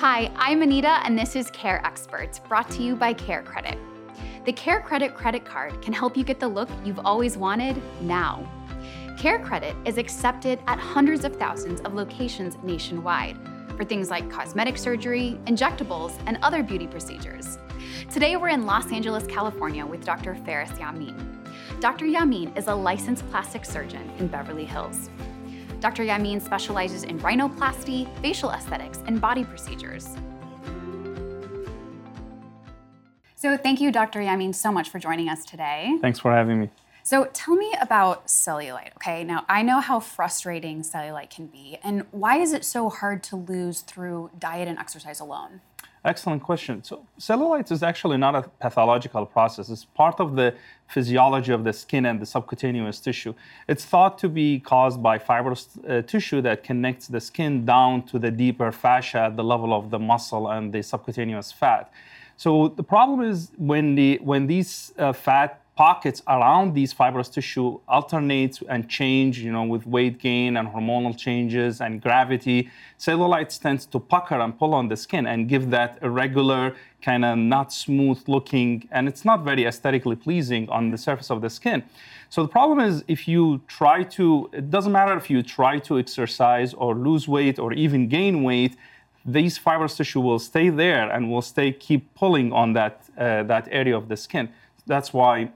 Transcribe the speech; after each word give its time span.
Hi, 0.00 0.30
I'm 0.36 0.62
Anita, 0.62 1.02
and 1.04 1.18
this 1.18 1.36
is 1.36 1.50
Care 1.50 1.84
Experts, 1.84 2.38
brought 2.38 2.70
to 2.70 2.82
you 2.82 2.96
by 2.96 3.12
Care 3.12 3.42
Credit. 3.42 3.76
The 4.46 4.52
Care 4.54 4.80
Credit 4.80 5.14
credit 5.14 5.44
card 5.44 5.82
can 5.82 5.92
help 5.92 6.16
you 6.16 6.24
get 6.24 6.40
the 6.40 6.48
look 6.48 6.70
you've 6.86 7.00
always 7.00 7.36
wanted 7.36 7.82
now. 8.00 8.50
Care 9.18 9.38
Credit 9.40 9.76
is 9.84 9.98
accepted 9.98 10.58
at 10.66 10.78
hundreds 10.78 11.26
of 11.26 11.36
thousands 11.36 11.82
of 11.82 11.92
locations 11.92 12.56
nationwide 12.62 13.36
for 13.76 13.84
things 13.84 14.08
like 14.08 14.30
cosmetic 14.30 14.78
surgery, 14.78 15.38
injectables, 15.44 16.18
and 16.24 16.38
other 16.40 16.62
beauty 16.62 16.86
procedures. 16.86 17.58
Today, 18.10 18.36
we're 18.36 18.48
in 18.48 18.64
Los 18.64 18.90
Angeles, 18.92 19.26
California 19.26 19.84
with 19.84 20.02
Dr. 20.02 20.34
Feras 20.34 20.70
Yamin. 20.78 21.14
Dr. 21.80 22.06
Yamin 22.06 22.56
is 22.56 22.68
a 22.68 22.74
licensed 22.74 23.28
plastic 23.28 23.66
surgeon 23.66 24.10
in 24.18 24.28
Beverly 24.28 24.64
Hills. 24.64 25.10
Dr. 25.80 26.04
Yamin 26.04 26.42
specializes 26.42 27.04
in 27.04 27.18
rhinoplasty, 27.20 28.06
facial 28.20 28.50
aesthetics, 28.50 29.02
and 29.06 29.20
body 29.20 29.44
procedures. 29.44 30.14
So, 33.34 33.56
thank 33.56 33.80
you, 33.80 33.90
Dr. 33.90 34.20
Yamin, 34.20 34.54
so 34.54 34.70
much 34.70 34.90
for 34.90 34.98
joining 34.98 35.30
us 35.30 35.46
today. 35.46 35.96
Thanks 36.02 36.18
for 36.18 36.30
having 36.30 36.60
me. 36.60 36.70
So, 37.02 37.30
tell 37.32 37.56
me 37.56 37.74
about 37.80 38.26
cellulite. 38.26 38.94
Okay, 38.96 39.24
now 39.24 39.46
I 39.48 39.62
know 39.62 39.80
how 39.80 39.98
frustrating 39.98 40.82
cellulite 40.82 41.30
can 41.30 41.46
be, 41.46 41.78
and 41.82 42.04
why 42.10 42.36
is 42.36 42.52
it 42.52 42.66
so 42.66 42.90
hard 42.90 43.22
to 43.24 43.36
lose 43.36 43.80
through 43.80 44.30
diet 44.38 44.68
and 44.68 44.78
exercise 44.78 45.20
alone? 45.20 45.62
Excellent 46.02 46.42
question. 46.42 46.82
So, 46.82 47.06
cellulite 47.18 47.70
is 47.70 47.82
actually 47.82 48.16
not 48.16 48.34
a 48.34 48.42
pathological 48.58 49.26
process. 49.26 49.68
It's 49.68 49.84
part 49.84 50.18
of 50.18 50.34
the 50.34 50.54
physiology 50.88 51.52
of 51.52 51.62
the 51.62 51.74
skin 51.74 52.06
and 52.06 52.18
the 52.18 52.24
subcutaneous 52.24 53.00
tissue. 53.00 53.34
It's 53.68 53.84
thought 53.84 54.16
to 54.20 54.28
be 54.30 54.60
caused 54.60 55.02
by 55.02 55.18
fibrous 55.18 55.68
uh, 55.86 56.00
tissue 56.00 56.40
that 56.40 56.64
connects 56.64 57.06
the 57.06 57.20
skin 57.20 57.66
down 57.66 58.04
to 58.04 58.18
the 58.18 58.30
deeper 58.30 58.72
fascia 58.72 59.24
at 59.24 59.36
the 59.36 59.44
level 59.44 59.74
of 59.74 59.90
the 59.90 59.98
muscle 59.98 60.48
and 60.48 60.72
the 60.72 60.82
subcutaneous 60.82 61.52
fat. 61.52 61.92
So, 62.38 62.68
the 62.68 62.82
problem 62.82 63.20
is 63.20 63.50
when, 63.58 63.94
the, 63.94 64.18
when 64.22 64.46
these 64.46 64.94
uh, 64.98 65.12
fat 65.12 65.59
pockets 65.80 66.20
around 66.28 66.74
these 66.74 66.92
fibrous 66.92 67.30
tissue 67.30 67.80
alternate 67.88 68.60
and 68.68 68.86
change, 68.86 69.38
you 69.38 69.50
know, 69.50 69.64
with 69.64 69.86
weight 69.86 70.18
gain 70.18 70.58
and 70.58 70.68
hormonal 70.68 71.16
changes 71.16 71.80
and 71.80 72.02
gravity. 72.02 72.68
Cellulite 72.98 73.58
tends 73.58 73.86
to 73.86 73.98
pucker 73.98 74.38
and 74.44 74.58
pull 74.58 74.74
on 74.74 74.88
the 74.88 74.96
skin 75.04 75.24
and 75.26 75.48
give 75.48 75.70
that 75.70 75.98
irregular, 76.02 76.74
kind 77.00 77.24
of 77.24 77.38
not 77.38 77.72
smooth 77.72 78.20
looking, 78.26 78.86
and 78.90 79.08
it's 79.08 79.24
not 79.24 79.42
very 79.42 79.64
aesthetically 79.64 80.16
pleasing 80.16 80.68
on 80.68 80.90
the 80.90 80.98
surface 80.98 81.30
of 81.30 81.40
the 81.40 81.48
skin. 81.48 81.82
So 82.28 82.42
the 82.42 82.52
problem 82.58 82.78
is 82.78 83.02
if 83.08 83.26
you 83.26 83.62
try 83.66 84.02
to, 84.18 84.50
it 84.52 84.70
doesn't 84.70 84.92
matter 84.92 85.16
if 85.16 85.30
you 85.30 85.42
try 85.42 85.78
to 85.88 85.98
exercise 85.98 86.74
or 86.74 86.94
lose 86.94 87.26
weight 87.26 87.58
or 87.58 87.72
even 87.72 88.06
gain 88.06 88.42
weight, 88.42 88.76
these 89.24 89.56
fibrous 89.56 89.96
tissue 89.96 90.20
will 90.20 90.38
stay 90.38 90.68
there 90.68 91.10
and 91.10 91.30
will 91.30 91.46
stay 91.54 91.72
keep 91.72 92.02
pulling 92.14 92.52
on 92.52 92.74
that 92.74 92.94
uh, 93.16 93.42
that 93.44 93.66
area 93.70 93.96
of 93.96 94.08
the 94.08 94.18
skin. 94.26 94.50
That's 94.86 95.12
why 95.14 95.52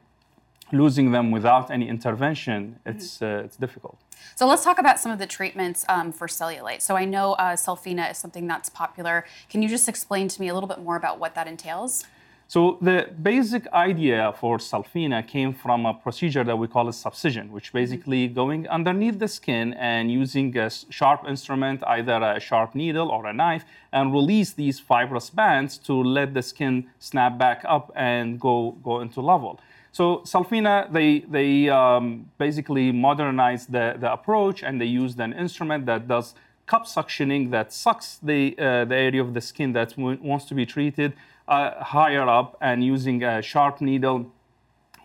losing 0.75 1.13
them 1.13 1.31
without 1.31 1.71
any 1.71 1.89
intervention, 1.89 2.79
it's, 2.85 3.23
uh, 3.23 3.43
it's 3.45 3.57
difficult. 3.57 3.99
So 4.35 4.47
let's 4.47 4.65
talk 4.65 4.79
about 4.79 4.99
some 4.99 5.13
of 5.13 5.19
the 5.19 5.27
treatments 5.27 5.85
um, 5.89 6.13
for 6.13 6.27
cellulite. 6.27 6.83
So 6.83 6.97
I 6.97 7.05
know 7.05 7.35
uh, 7.35 7.55
Cellfina 7.55 8.11
is 8.11 8.19
something 8.19 8.47
that's 8.47 8.69
popular. 8.69 9.25
Can 9.49 9.63
you 9.63 9.69
just 9.69 9.89
explain 9.89 10.29
to 10.29 10.41
me 10.41 10.49
a 10.49 10.55
little 10.55 10.69
bit 10.69 10.81
more 10.81 10.97
about 10.97 11.19
what 11.21 11.35
that 11.37 11.47
entails? 11.47 12.05
So 12.47 12.79
the 12.83 13.09
basic 13.23 13.67
idea 13.73 14.35
for 14.39 14.59
Cellfina 14.59 15.27
came 15.27 15.55
from 15.55 15.87
a 15.87 15.95
procedure 15.95 16.45
that 16.45 16.57
we 16.57 16.69
call 16.69 16.89
a 16.89 16.93
subcision, 16.93 17.51
which 17.51 17.69
mm-hmm. 17.69 17.79
basically 17.79 18.29
going 18.29 18.69
underneath 18.69 19.19
the 19.19 19.29
skin 19.29 19.73
and 19.75 20.11
using 20.11 20.57
a 20.59 20.69
sharp 20.71 21.27
instrument, 21.27 21.83
either 21.87 22.23
a 22.23 22.39
sharp 22.41 22.75
needle 22.75 23.09
or 23.09 23.27
a 23.27 23.33
knife, 23.33 23.65
and 23.93 24.13
release 24.13 24.53
these 24.53 24.79
fibrous 24.79 25.31
bands 25.31 25.79
to 25.79 25.95
let 25.95 26.35
the 26.35 26.43
skin 26.43 26.87
snap 26.99 27.39
back 27.39 27.63
up 27.65 27.91
and 27.97 28.39
go, 28.39 28.73
go 28.83 29.01
into 29.01 29.21
level. 29.21 29.59
So 29.95 30.23
Cellfina, 30.25 30.93
they, 30.93 31.21
they 31.21 31.69
um, 31.69 32.29
basically 32.37 32.91
modernized 32.91 33.71
the, 33.71 33.95
the 33.97 34.13
approach 34.13 34.65
and 34.65 34.81
they 34.81 34.87
used 34.87 35.21
an 35.21 35.33
instrument 35.33 35.87
that 35.87 36.09
does 36.09 36.35
cup 36.67 36.85
suctioning 36.87 37.53
that 37.53 37.73
sucks 37.73 38.19
the, 38.21 38.59
uh, 38.59 38.87
the 38.87 38.97
area 38.97 39.23
of 39.23 39.35
the 39.35 39.41
skin 39.41 39.73
that 39.75 39.91
w- 39.91 40.19
wants 40.21 40.47
to 40.47 40.55
be 40.57 40.67
treated 40.67 41.13
uh, 41.47 41.81
higher 41.81 42.29
up 42.29 42.59
and 42.61 42.83
using 42.83 43.23
a 43.23 43.41
sharp 43.41 43.81
needle 43.81 44.33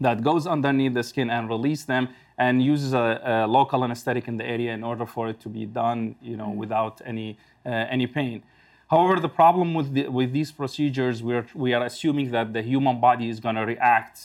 that 0.02 0.24
goes 0.24 0.48
underneath 0.48 0.96
the 0.96 1.04
skin 1.04 1.30
and 1.30 1.50
release 1.50 1.84
them 1.84 2.10
and 2.40 2.64
uses 2.64 2.94
a, 2.94 3.22
a 3.24 3.48
local 3.48 3.84
anesthetic 3.84 4.28
in 4.28 4.38
the 4.38 4.44
area 4.44 4.74
in 4.74 4.84
order 4.84 5.06
for 5.06 5.30
it 5.30 5.40
to 5.40 5.50
be 5.50 5.68
done 5.68 6.16
you 6.20 6.36
know, 6.36 6.48
mm. 6.48 6.56
without 6.56 7.00
any, 7.06 7.38
uh, 7.64 7.70
any 7.70 8.08
pain. 8.08 8.42
However, 8.90 9.20
the 9.20 9.30
problem 9.30 9.76
with, 9.76 9.94
the, 9.94 10.08
with 10.08 10.34
these 10.34 10.52
procedures, 10.52 11.22
we're, 11.22 11.46
we 11.54 11.76
are 11.76 11.86
assuming 11.86 12.32
that 12.32 12.54
the 12.54 12.64
human 12.64 13.00
body 13.00 13.30
is 13.30 13.40
going 13.40 13.54
to 13.54 13.68
react 13.68 14.20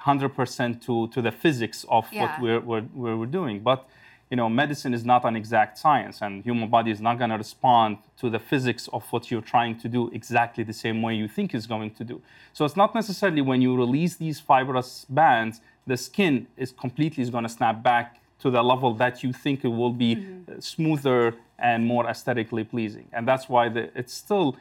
100% 0.00 0.84
to, 0.84 1.08
to 1.08 1.22
the 1.22 1.32
physics 1.32 1.84
of 1.88 2.06
yeah. 2.12 2.40
what 2.40 2.66
we're, 2.66 2.82
we're, 2.94 3.16
we're 3.16 3.26
doing. 3.26 3.60
But 3.60 3.86
you 4.30 4.36
know, 4.36 4.48
medicine 4.48 4.94
is 4.94 5.04
not 5.04 5.24
an 5.24 5.36
exact 5.36 5.78
science, 5.78 6.20
and 6.22 6.42
human 6.42 6.68
body 6.68 6.90
is 6.90 7.00
not 7.00 7.18
going 7.18 7.30
to 7.30 7.36
respond 7.36 7.98
to 8.18 8.30
the 8.30 8.38
physics 8.38 8.88
of 8.92 9.04
what 9.12 9.30
you're 9.30 9.42
trying 9.42 9.78
to 9.78 9.88
do 9.88 10.10
exactly 10.12 10.64
the 10.64 10.72
same 10.72 11.02
way 11.02 11.14
you 11.14 11.28
think 11.28 11.54
is 11.54 11.66
going 11.66 11.90
to 11.92 12.04
do. 12.04 12.20
So 12.52 12.64
it's 12.64 12.76
not 12.76 12.94
necessarily 12.94 13.42
when 13.42 13.60
you 13.62 13.76
release 13.76 14.16
these 14.16 14.40
fibrous 14.40 15.06
bands, 15.08 15.60
the 15.86 15.96
skin 15.96 16.46
is 16.56 16.72
completely 16.72 17.22
is 17.22 17.30
going 17.30 17.44
to 17.44 17.50
snap 17.50 17.82
back 17.82 18.20
to 18.40 18.50
the 18.50 18.62
level 18.62 18.94
that 18.94 19.22
you 19.22 19.32
think 19.32 19.64
it 19.64 19.68
will 19.68 19.92
be 19.92 20.16
mm-hmm. 20.16 20.58
smoother 20.58 21.34
and 21.58 21.86
more 21.86 22.06
aesthetically 22.08 22.64
pleasing. 22.64 23.06
And 23.12 23.28
that's 23.28 23.48
why 23.48 23.68
the, 23.68 23.90
it's 23.96 24.12
still 24.12 24.56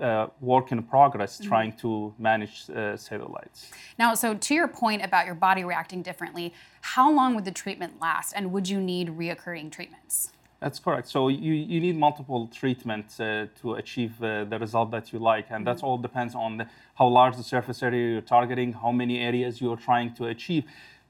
uh, 0.00 0.26
work 0.40 0.72
in 0.72 0.82
progress 0.82 1.32
mm-hmm. 1.38 1.48
trying 1.48 1.72
to 1.84 2.14
manage 2.18 2.64
uh, 2.68 2.96
cellulites. 3.06 3.70
Now, 3.98 4.14
so 4.14 4.34
to 4.34 4.54
your 4.54 4.68
point 4.68 5.00
about 5.04 5.24
your 5.26 5.34
body 5.34 5.64
reacting 5.64 6.02
differently, 6.02 6.52
how 6.94 7.10
long 7.10 7.34
would 7.34 7.44
the 7.44 7.56
treatment 7.64 8.00
last, 8.00 8.32
and 8.36 8.52
would 8.52 8.68
you 8.68 8.80
need 8.80 9.08
reoccurring 9.08 9.70
treatments? 9.70 10.32
That's 10.62 10.78
correct. 10.78 11.08
So 11.08 11.26
you, 11.26 11.54
you 11.54 11.80
need 11.80 11.96
multiple 11.96 12.46
treatments 12.46 13.18
uh, 13.18 13.46
to 13.60 13.74
achieve 13.74 14.12
uh, 14.22 14.44
the 14.44 14.58
result 14.60 14.92
that 14.92 15.12
you 15.12 15.18
like, 15.18 15.46
and 15.50 15.66
mm-hmm. 15.66 15.76
that 15.76 15.82
all 15.82 15.98
depends 15.98 16.34
on 16.36 16.58
the, 16.58 16.66
how 16.94 17.08
large 17.08 17.36
the 17.36 17.42
surface 17.42 17.82
area 17.82 18.12
you're 18.12 18.20
targeting, 18.20 18.72
how 18.72 18.92
many 18.92 19.18
areas 19.18 19.60
you're 19.60 19.76
trying 19.76 20.14
to 20.14 20.26
achieve 20.26 20.64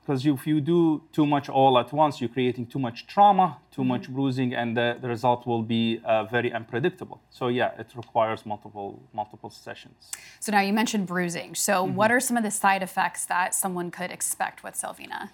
because 0.05 0.27
if 0.27 0.47
you 0.47 0.61
do 0.61 1.03
too 1.13 1.27
much 1.27 1.49
all 1.49 1.79
at 1.79 1.93
once, 1.93 2.21
you're 2.21 2.29
creating 2.29 2.67
too 2.67 2.79
much 2.79 3.07
trauma, 3.07 3.59
too 3.71 3.83
mm-hmm. 3.83 3.89
much 3.89 4.09
bruising, 4.11 4.53
and 4.53 4.77
the, 4.77 4.99
the 5.01 5.09
result 5.09 5.47
will 5.47 5.63
be 5.63 6.01
uh, 6.05 6.25
very 6.25 6.53
unpredictable. 6.53 7.21
So 7.31 7.49
yeah, 7.49 7.71
it 7.79 7.93
requires 7.95 8.45
multiple 8.45 9.01
multiple 9.13 9.51
sessions. 9.51 10.11
So 10.41 10.51
now 10.53 10.61
you 10.61 10.73
mentioned 10.73 11.07
bruising. 11.07 11.55
So 11.55 11.85
mm-hmm. 11.85 11.95
what 11.95 12.11
are 12.11 12.21
some 12.21 12.37
of 12.37 12.43
the 12.43 12.51
side 12.51 12.83
effects 12.83 13.27
that 13.27 13.55
someone 13.55 13.91
could 13.91 14.11
expect 14.11 14.65
with 14.65 14.75
Cellfina? 14.75 15.31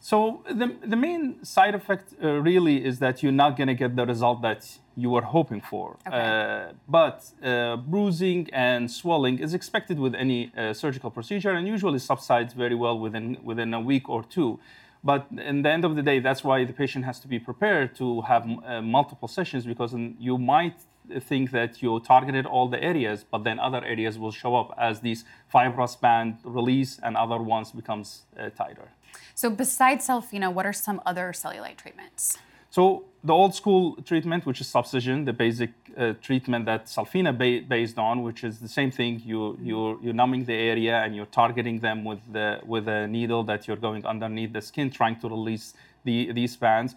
So 0.00 0.42
the, 0.50 0.74
the 0.82 0.96
main 0.96 1.44
side 1.44 1.74
effect 1.74 2.14
uh, 2.24 2.40
really 2.40 2.82
is 2.82 3.00
that 3.00 3.22
you're 3.22 3.32
not 3.32 3.58
going 3.58 3.68
to 3.68 3.74
get 3.74 3.96
the 3.96 4.06
result 4.06 4.40
that 4.40 4.66
you 5.00 5.10
were 5.10 5.26
hoping 5.36 5.60
for. 5.60 5.96
Okay. 6.06 6.16
Uh, 6.16 6.72
but 6.88 7.18
uh, 7.42 7.76
bruising 7.76 8.48
and 8.52 8.90
swelling 8.90 9.38
is 9.38 9.52
expected 9.54 9.98
with 9.98 10.14
any 10.14 10.40
uh, 10.56 10.72
surgical 10.72 11.10
procedure 11.10 11.50
and 11.50 11.66
usually 11.66 11.98
subsides 11.98 12.52
very 12.54 12.74
well 12.74 12.98
within, 12.98 13.38
within 13.42 13.72
a 13.74 13.80
week 13.80 14.08
or 14.08 14.22
two. 14.22 14.58
But 15.02 15.26
in 15.30 15.62
the 15.62 15.70
end 15.70 15.84
of 15.84 15.96
the 15.96 16.02
day, 16.02 16.18
that's 16.20 16.44
why 16.44 16.64
the 16.64 16.74
patient 16.74 17.04
has 17.06 17.18
to 17.20 17.28
be 17.28 17.38
prepared 17.38 17.94
to 17.96 18.20
have 18.22 18.44
uh, 18.46 18.82
multiple 18.82 19.28
sessions 19.28 19.64
because 19.64 19.94
you 20.18 20.36
might 20.36 20.78
think 21.18 21.50
that 21.52 21.82
you 21.82 21.98
targeted 22.00 22.44
all 22.46 22.68
the 22.68 22.82
areas, 22.82 23.24
but 23.28 23.42
then 23.42 23.58
other 23.58 23.82
areas 23.84 24.18
will 24.18 24.30
show 24.30 24.54
up 24.54 24.74
as 24.78 25.00
these 25.00 25.24
fibrous 25.48 25.96
band 25.96 26.36
release 26.44 27.00
and 27.02 27.16
other 27.16 27.38
ones 27.38 27.72
becomes 27.72 28.22
uh, 28.38 28.50
tighter. 28.50 28.88
So 29.34 29.50
besides 29.50 30.06
Cellfina, 30.06 30.52
what 30.52 30.66
are 30.66 30.72
some 30.72 31.00
other 31.06 31.32
cellulite 31.32 31.78
treatments? 31.78 32.38
So 32.70 33.04
the 33.22 33.34
old 33.34 33.54
school 33.54 33.96
treatment, 34.02 34.46
which 34.46 34.60
is 34.60 34.68
subcision, 34.68 35.24
the 35.24 35.32
basic 35.32 35.70
uh, 35.96 36.14
treatment 36.22 36.66
that 36.66 36.86
Cellfina 36.86 37.36
ba- 37.36 37.66
based 37.66 37.98
on, 37.98 38.22
which 38.22 38.44
is 38.44 38.60
the 38.60 38.68
same 38.68 38.90
thing. 38.90 39.20
You 39.24 39.58
you're, 39.60 39.98
you're 40.02 40.14
numbing 40.14 40.44
the 40.44 40.54
area 40.54 41.02
and 41.02 41.14
you're 41.14 41.26
targeting 41.26 41.80
them 41.80 42.04
with 42.04 42.20
the 42.32 42.60
with 42.64 42.88
a 42.88 43.06
needle 43.06 43.42
that 43.44 43.66
you're 43.66 43.76
going 43.88 44.06
underneath 44.06 44.52
the 44.52 44.62
skin, 44.62 44.90
trying 44.90 45.18
to 45.20 45.28
release 45.28 45.74
the 46.04 46.32
these 46.32 46.56
bands 46.56 46.94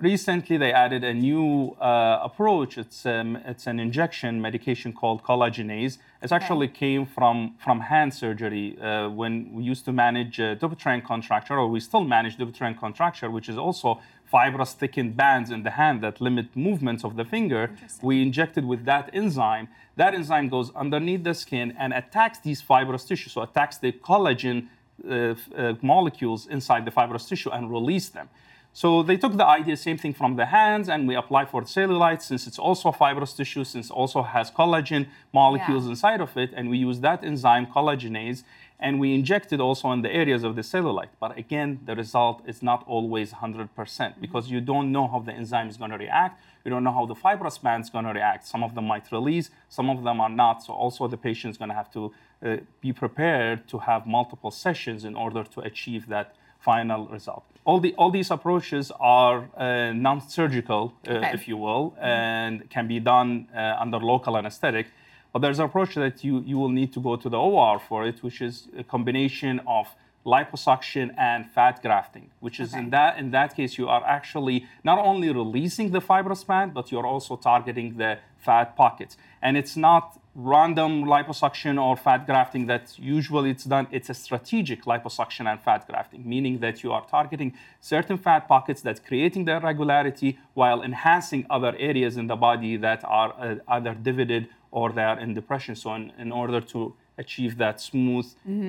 recently 0.00 0.56
they 0.56 0.72
added 0.72 1.04
a 1.04 1.14
new 1.14 1.76
uh, 1.80 2.20
approach. 2.22 2.78
It's 2.78 3.06
um, 3.06 3.36
it's 3.44 3.66
an 3.66 3.78
injection 3.78 4.40
medication 4.40 4.92
called 4.92 5.22
collagenase. 5.22 5.98
It 6.22 6.32
actually 6.32 6.68
okay. 6.68 6.78
came 6.78 7.06
from 7.06 7.54
from 7.58 7.80
hand 7.80 8.14
surgery 8.14 8.78
uh, 8.78 9.08
when 9.08 9.52
we 9.52 9.62
used 9.62 9.84
to 9.84 9.92
manage 9.92 10.40
uh, 10.40 10.54
Dupuytren 10.56 11.04
contracture, 11.04 11.58
or 11.58 11.68
we 11.68 11.80
still 11.80 12.04
manage 12.04 12.36
Dupuytren 12.36 12.78
contracture, 12.78 13.30
which 13.30 13.48
is 13.48 13.58
also 13.58 14.00
fibrous 14.24 14.72
thickened 14.72 15.16
bands 15.16 15.50
in 15.50 15.62
the 15.62 15.70
hand 15.70 16.02
that 16.02 16.20
limit 16.20 16.46
movements 16.56 17.04
of 17.04 17.16
the 17.16 17.24
finger. 17.24 17.70
We 18.00 18.22
injected 18.22 18.64
with 18.64 18.84
that 18.86 19.10
enzyme. 19.12 19.68
That 19.96 20.14
enzyme 20.14 20.48
goes 20.48 20.70
underneath 20.74 21.22
the 21.22 21.34
skin 21.34 21.74
and 21.78 21.92
attacks 21.92 22.38
these 22.38 22.62
fibrous 22.62 23.04
tissue, 23.04 23.30
so 23.30 23.42
attacks 23.42 23.76
the 23.78 23.92
collagen 23.92 24.68
uh, 25.08 25.34
uh, 25.56 25.74
molecules 25.82 26.46
inside 26.46 26.84
the 26.84 26.90
fibrous 26.90 27.26
tissue 27.26 27.50
and 27.50 27.70
release 27.70 28.08
them. 28.08 28.28
So 28.74 29.02
they 29.02 29.18
took 29.18 29.36
the 29.36 29.44
idea, 29.44 29.76
same 29.76 29.98
thing 29.98 30.14
from 30.14 30.36
the 30.36 30.46
hands, 30.46 30.88
and 30.88 31.06
we 31.06 31.14
apply 31.14 31.44
for 31.44 31.60
cellulite 31.62 32.22
since 32.22 32.46
it's 32.46 32.58
also 32.58 32.90
fibrous 32.90 33.34
tissue, 33.34 33.64
since 33.64 33.90
it 33.90 33.92
also 33.92 34.22
has 34.22 34.50
collagen 34.50 35.08
molecules 35.32 35.84
Yeah. 35.84 35.90
inside 35.90 36.20
of 36.22 36.36
it, 36.38 36.50
and 36.56 36.70
we 36.70 36.78
use 36.78 37.00
that 37.00 37.22
enzyme 37.22 37.66
collagenase, 37.66 38.44
and 38.80 38.98
we 38.98 39.14
inject 39.14 39.52
it 39.52 39.60
also 39.60 39.92
in 39.92 40.00
the 40.00 40.10
areas 40.12 40.42
of 40.42 40.56
the 40.56 40.62
cellulite. 40.62 41.10
But 41.20 41.36
again, 41.36 41.80
the 41.84 41.94
result 41.94 42.42
is 42.46 42.62
not 42.62 42.82
always 42.86 43.32
100% 43.32 44.20
because 44.20 44.50
you 44.50 44.60
don't 44.62 44.90
know 44.90 45.06
how 45.06 45.20
the 45.20 45.32
enzyme 45.32 45.68
is 45.68 45.76
going 45.76 45.90
to 45.90 45.98
react. 45.98 46.42
You 46.64 46.70
don't 46.70 46.82
know 46.82 46.92
how 46.92 47.04
the 47.06 47.14
fibrous 47.14 47.58
band 47.58 47.84
is 47.84 47.90
going 47.90 48.06
to 48.06 48.12
react. 48.12 48.46
Some 48.46 48.64
of 48.64 48.74
them 48.74 48.86
might 48.86 49.12
release, 49.12 49.50
some 49.68 49.90
of 49.90 50.02
them 50.02 50.18
are 50.20 50.30
not. 50.30 50.62
So 50.64 50.72
also 50.72 51.06
the 51.08 51.18
patient 51.18 51.50
is 51.52 51.58
going 51.58 51.68
to 51.68 51.74
have 51.74 51.90
to 51.92 52.12
uh, 52.44 52.56
be 52.80 52.92
prepared 52.92 53.68
to 53.68 53.78
have 53.80 54.06
multiple 54.06 54.50
sessions 54.50 55.04
in 55.04 55.14
order 55.14 55.44
to 55.44 55.60
achieve 55.60 56.06
that 56.08 56.34
final 56.62 57.06
result. 57.06 57.44
All, 57.64 57.78
the, 57.80 57.94
all 57.96 58.10
these 58.10 58.30
approaches 58.30 58.90
are 58.98 59.48
uh, 59.56 59.92
non-surgical, 59.92 60.92
uh, 61.06 61.12
Okay. 61.12 61.30
if 61.34 61.46
you 61.46 61.56
will, 61.56 61.94
and 62.00 62.68
can 62.70 62.88
be 62.88 62.98
done 63.00 63.46
uh, 63.54 63.76
under 63.78 63.98
local 63.98 64.36
anesthetic. 64.36 64.86
But 65.32 65.40
there's 65.42 65.58
an 65.60 65.66
approach 65.66 65.94
that 65.94 66.24
you, 66.24 66.40
you 66.44 66.58
will 66.58 66.68
need 66.80 66.92
to 66.94 67.00
go 67.00 67.16
to 67.16 67.28
the 67.28 67.38
OR 67.38 67.78
for 67.78 68.04
it, 68.06 68.22
which 68.22 68.40
is 68.40 68.68
a 68.76 68.84
combination 68.84 69.60
of 69.66 69.86
liposuction 70.24 71.12
and 71.18 71.50
fat 71.50 71.82
grafting, 71.82 72.30
which 72.40 72.60
is 72.60 72.74
in 72.74 72.90
that 72.90 73.18
in 73.18 73.32
that 73.32 73.56
case 73.56 73.76
you 73.76 73.88
are 73.88 74.04
actually 74.06 74.64
not 74.84 74.98
only 74.98 75.28
releasing 75.32 75.90
the 75.90 76.00
fibrous 76.00 76.44
band, 76.44 76.72
but 76.72 76.92
you're 76.92 77.06
also 77.06 77.34
targeting 77.36 77.96
the 77.96 78.18
fat 78.38 78.76
pockets. 78.76 79.16
And 79.40 79.56
it's 79.56 79.76
not 79.76 80.20
random 80.34 81.04
liposuction 81.04 81.82
or 81.82 81.96
fat 81.96 82.26
grafting 82.26 82.66
that 82.66 82.98
usually 82.98 83.50
it's 83.50 83.64
done. 83.64 83.86
It's 83.90 84.08
a 84.08 84.14
strategic 84.14 84.84
liposuction 84.84 85.46
and 85.50 85.60
fat 85.60 85.86
grafting, 85.86 86.26
meaning 86.26 86.58
that 86.60 86.82
you 86.82 86.92
are 86.92 87.04
targeting 87.06 87.54
certain 87.80 88.16
fat 88.16 88.48
pockets 88.48 88.80
that's 88.80 89.00
creating 89.00 89.44
the 89.44 89.56
irregularity 89.56 90.38
while 90.54 90.82
enhancing 90.82 91.46
other 91.50 91.74
areas 91.78 92.16
in 92.16 92.26
the 92.28 92.36
body 92.36 92.76
that 92.76 93.04
are 93.04 93.34
uh, 93.38 93.56
either 93.68 93.94
divided 93.94 94.48
or 94.70 94.90
they 94.90 95.02
are 95.02 95.18
in 95.18 95.34
depression. 95.34 95.74
So 95.76 95.94
in, 95.94 96.12
in 96.18 96.32
order 96.32 96.60
to 96.60 96.94
achieve 97.18 97.58
that 97.58 97.80
smooth 97.80 98.26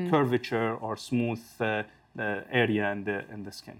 curvature 0.09 0.75
or 0.75 0.97
smooth 0.97 1.41
uh, 1.61 1.83
area 2.51 2.91
in 2.91 3.05
the 3.05 3.23
in 3.33 3.43
the 3.43 3.51
skin. 3.51 3.79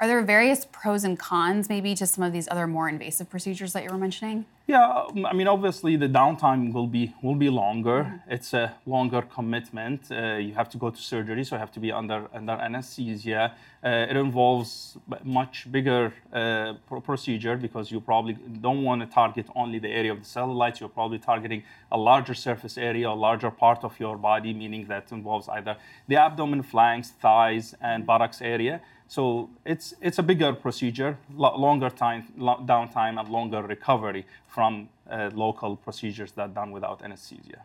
Are 0.00 0.08
there 0.08 0.20
various 0.22 0.66
pros 0.72 1.04
and 1.04 1.16
cons, 1.16 1.68
maybe, 1.68 1.94
to 1.94 2.06
some 2.06 2.24
of 2.24 2.32
these 2.32 2.48
other 2.50 2.66
more 2.66 2.88
invasive 2.88 3.30
procedures 3.30 3.72
that 3.74 3.84
you 3.84 3.90
were 3.90 3.98
mentioning? 3.98 4.44
Yeah, 4.66 5.04
um, 5.08 5.24
I 5.24 5.32
mean, 5.34 5.46
obviously 5.46 5.94
the 5.96 6.08
downtime 6.08 6.72
will 6.72 6.86
be 6.86 7.14
will 7.22 7.34
be 7.36 7.50
longer. 7.50 8.22
It's 8.26 8.54
a 8.54 8.74
longer 8.86 9.22
commitment. 9.22 10.10
Uh, 10.10 10.36
you 10.36 10.54
have 10.54 10.68
to 10.70 10.78
go 10.78 10.90
to 10.90 10.96
surgery, 10.96 11.44
so 11.44 11.54
you 11.54 11.60
have 11.60 11.70
to 11.72 11.80
be 11.80 11.92
under 11.92 12.28
under 12.32 12.52
anesthesia. 12.52 13.54
Uh, 13.84 14.06
it 14.10 14.16
involves 14.16 14.96
much 15.22 15.70
bigger 15.70 16.12
uh, 16.32 16.72
pro- 16.88 17.02
procedure 17.02 17.56
because 17.56 17.92
you 17.92 18.00
probably 18.00 18.36
don't 18.62 18.82
want 18.82 19.02
to 19.02 19.06
target 19.06 19.46
only 19.54 19.78
the 19.78 19.90
area 19.90 20.12
of 20.12 20.18
the 20.18 20.26
cellulite. 20.26 20.80
You're 20.80 20.88
probably 20.88 21.18
targeting 21.18 21.62
a 21.92 21.98
larger 21.98 22.34
surface 22.34 22.78
area, 22.78 23.10
a 23.10 23.20
larger 23.28 23.50
part 23.50 23.84
of 23.84 24.00
your 24.00 24.16
body, 24.16 24.54
meaning 24.54 24.86
that 24.86 25.12
involves 25.12 25.46
either 25.50 25.76
the 26.08 26.16
abdomen, 26.16 26.62
flanks, 26.62 27.10
thighs, 27.10 27.74
and 27.82 28.06
buttocks 28.06 28.40
area. 28.40 28.80
So 29.08 29.50
it's 29.64 29.94
it's 30.00 30.18
a 30.18 30.22
bigger 30.22 30.52
procedure, 30.52 31.16
lo- 31.36 31.56
longer 31.56 31.90
time 31.90 32.24
lo- 32.36 32.62
downtime 32.64 33.20
and 33.20 33.28
longer 33.28 33.62
recovery 33.62 34.24
from 34.48 34.88
uh, 35.10 35.30
local 35.34 35.76
procedures 35.76 36.32
that 36.32 36.54
done 36.54 36.70
without 36.72 37.02
anesthesia. 37.02 37.60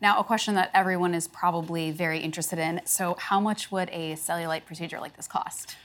Now, 0.00 0.18
a 0.18 0.24
question 0.24 0.54
that 0.54 0.70
everyone 0.74 1.14
is 1.14 1.28
probably 1.28 1.90
very 1.90 2.18
interested 2.18 2.58
in. 2.58 2.80
So, 2.84 3.16
how 3.18 3.40
much 3.40 3.70
would 3.72 3.88
a 3.90 4.14
cellulite 4.14 4.64
procedure 4.66 5.00
like 5.00 5.16
this 5.16 5.26
cost? 5.28 5.76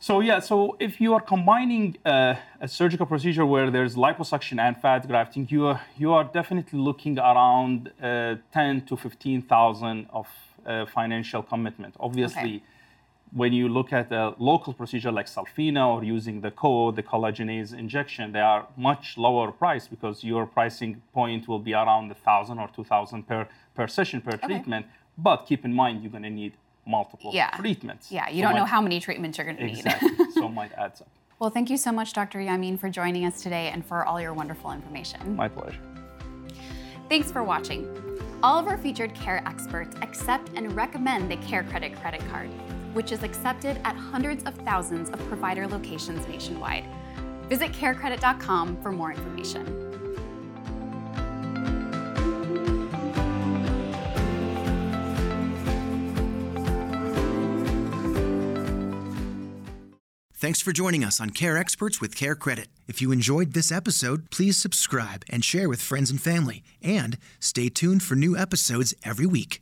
So 0.00 0.20
yeah, 0.20 0.38
so 0.38 0.76
if 0.78 1.00
you 1.00 1.12
are 1.14 1.20
combining 1.20 1.96
uh, 2.06 2.36
a 2.60 2.68
surgical 2.68 3.04
procedure 3.04 3.44
where 3.44 3.68
there's 3.68 3.96
liposuction 3.96 4.60
and 4.60 4.76
fat 4.80 5.08
grafting, 5.08 5.48
you 5.50 5.66
are 5.66 5.80
you 5.96 6.12
are 6.12 6.22
definitely 6.22 6.78
looking 6.78 7.18
around 7.18 7.90
uh, 8.00 8.36
ten 8.52 8.82
to 8.82 8.96
fifteen 8.96 9.42
thousand 9.42 10.06
of 10.12 10.28
uh, 10.64 10.86
financial 10.86 11.42
commitment. 11.42 11.94
Obviously, 11.98 12.56
Okay. 12.56 12.62
When 13.32 13.52
you 13.52 13.68
look 13.68 13.92
at 13.92 14.10
a 14.10 14.34
local 14.38 14.72
procedure 14.72 15.12
like 15.12 15.26
Cellfina 15.26 15.86
or 15.86 16.02
using 16.02 16.40
the 16.40 16.50
CO, 16.50 16.90
the 16.90 17.02
collagenase 17.02 17.72
injection, 17.78 18.32
they 18.32 18.40
are 18.40 18.66
much 18.76 19.18
lower 19.18 19.52
price 19.52 19.86
because 19.86 20.24
your 20.24 20.46
pricing 20.46 21.02
point 21.12 21.46
will 21.46 21.58
be 21.58 21.74
around 21.74 22.10
a 22.10 22.14
thousand 22.14 22.58
or 22.58 22.68
two 22.74 22.84
thousand 22.84 23.24
per 23.28 23.46
per 23.74 23.86
session 23.86 24.20
per 24.22 24.36
treatment. 24.38 24.86
But 25.18 25.46
keep 25.46 25.64
in 25.64 25.74
mind, 25.74 26.02
you're 26.02 26.10
going 26.12 26.22
to 26.22 26.30
need 26.30 26.54
multiple 26.86 27.30
Yeah. 27.34 27.50
treatments. 27.50 28.10
Yeah, 28.10 28.28
you 28.30 28.36
So 28.42 28.48
don't 28.48 28.56
know 28.56 28.64
how 28.64 28.80
many 28.80 28.98
treatments 29.00 29.36
you're 29.36 29.44
going 29.44 29.58
to 29.58 29.66
need. 29.66 29.78
Exactly. 29.84 30.30
so 30.32 30.46
it 30.46 30.52
might 30.54 30.72
add 30.72 30.92
up. 31.00 31.08
well, 31.38 31.50
thank 31.50 31.68
you 31.68 31.76
so 31.76 31.92
much, 31.92 32.12
Dr. 32.14 32.38
Yamin, 32.38 32.78
for 32.78 32.88
joining 32.88 33.26
us 33.26 33.42
today 33.42 33.68
and 33.68 33.84
for 33.84 34.04
all 34.06 34.20
your 34.20 34.32
wonderful 34.32 34.72
information. 34.72 35.36
My 35.36 35.48
pleasure. 35.48 35.80
Thanks 37.10 37.30
for 37.30 37.42
watching. 37.42 37.86
All 38.42 38.58
of 38.58 38.66
our 38.68 38.78
featured 38.78 39.12
care 39.14 39.42
experts 39.46 39.96
accept 40.02 40.50
and 40.54 40.74
recommend 40.74 41.30
the 41.30 41.36
Care 41.38 41.64
Credit 41.64 41.94
credit 42.00 42.22
card, 42.30 42.48
which 42.92 43.12
is 43.12 43.22
accepted 43.22 43.80
at 43.84 43.96
hundreds 43.96 44.44
of 44.44 44.54
thousands 44.58 45.10
of 45.10 45.18
provider 45.28 45.66
locations 45.66 46.26
nationwide. 46.28 46.84
Visit 47.48 47.72
carecredit.com 47.72 48.82
for 48.82 48.92
more 48.92 49.12
information. 49.12 49.88
Thanks 60.40 60.62
for 60.62 60.72
joining 60.72 61.02
us 61.02 61.20
on 61.20 61.30
Care 61.30 61.56
Experts 61.56 62.00
with 62.00 62.14
Care 62.14 62.36
Credit. 62.36 62.68
If 62.86 63.02
you 63.02 63.10
enjoyed 63.10 63.54
this 63.54 63.72
episode, 63.72 64.30
please 64.30 64.56
subscribe 64.56 65.24
and 65.28 65.44
share 65.44 65.68
with 65.68 65.82
friends 65.82 66.12
and 66.12 66.22
family. 66.22 66.62
And 66.80 67.18
stay 67.40 67.68
tuned 67.68 68.04
for 68.04 68.14
new 68.14 68.36
episodes 68.36 68.94
every 69.04 69.26
week. 69.26 69.60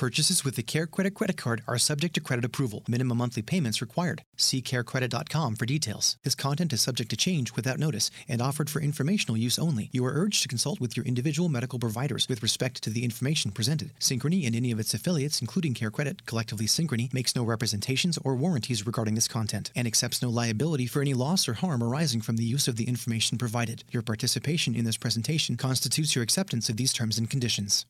Purchases 0.00 0.46
with 0.46 0.56
the 0.56 0.62
Care 0.62 0.86
Credit 0.86 1.14
credit 1.14 1.36
card 1.36 1.62
are 1.68 1.76
subject 1.76 2.14
to 2.14 2.22
credit 2.22 2.42
approval. 2.42 2.82
Minimum 2.88 3.18
monthly 3.18 3.42
payments 3.42 3.82
required. 3.82 4.24
See 4.34 4.62
carecredit.com 4.62 5.56
for 5.56 5.66
details. 5.66 6.16
This 6.24 6.34
content 6.34 6.72
is 6.72 6.80
subject 6.80 7.10
to 7.10 7.18
change 7.18 7.54
without 7.54 7.78
notice 7.78 8.10
and 8.26 8.40
offered 8.40 8.70
for 8.70 8.80
informational 8.80 9.36
use 9.36 9.58
only. 9.58 9.90
You 9.92 10.06
are 10.06 10.14
urged 10.14 10.40
to 10.40 10.48
consult 10.48 10.80
with 10.80 10.96
your 10.96 11.04
individual 11.04 11.50
medical 11.50 11.78
providers 11.78 12.26
with 12.30 12.42
respect 12.42 12.82
to 12.82 12.88
the 12.88 13.04
information 13.04 13.50
presented. 13.50 13.92
Synchrony 14.00 14.46
and 14.46 14.56
any 14.56 14.72
of 14.72 14.80
its 14.80 14.94
affiliates, 14.94 15.42
including 15.42 15.74
Care 15.74 15.90
Credit, 15.90 16.24
collectively 16.24 16.64
Synchrony, 16.64 17.12
makes 17.12 17.36
no 17.36 17.44
representations 17.44 18.18
or 18.24 18.34
warranties 18.34 18.86
regarding 18.86 19.16
this 19.16 19.28
content 19.28 19.70
and 19.76 19.86
accepts 19.86 20.22
no 20.22 20.30
liability 20.30 20.86
for 20.86 21.02
any 21.02 21.12
loss 21.12 21.46
or 21.46 21.52
harm 21.52 21.82
arising 21.82 22.22
from 22.22 22.38
the 22.38 22.44
use 22.44 22.68
of 22.68 22.76
the 22.76 22.88
information 22.88 23.36
provided. 23.36 23.84
Your 23.90 24.02
participation 24.02 24.74
in 24.74 24.86
this 24.86 24.96
presentation 24.96 25.58
constitutes 25.58 26.14
your 26.14 26.24
acceptance 26.24 26.70
of 26.70 26.78
these 26.78 26.94
terms 26.94 27.18
and 27.18 27.28
conditions. 27.28 27.84